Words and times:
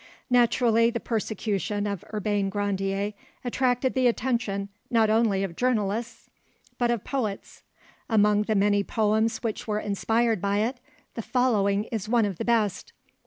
Naturally 0.31 0.89
the 0.89 0.99
persecution 0.99 1.85
of 1.85 2.03
Urbain 2.11 2.49
Grandier 2.49 3.13
attracted 3.45 3.93
the 3.93 4.07
attention 4.07 4.69
not 4.89 5.11
only 5.11 5.43
of 5.43 5.55
journalists 5.55 6.27
but 6.79 6.89
of 6.89 7.03
poets. 7.03 7.61
Among 8.09 8.41
the 8.41 8.55
many 8.55 8.83
poems 8.83 9.43
which 9.43 9.67
were 9.67 9.79
inspired 9.79 10.41
by 10.41 10.57
it, 10.61 10.79
the 11.13 11.21
following 11.21 11.83
is 11.91 12.09
one 12.09 12.25
of 12.25 12.37
the 12.39 12.45
best. 12.45 12.93